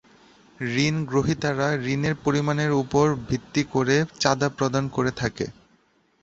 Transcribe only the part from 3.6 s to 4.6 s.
করে চাঁদা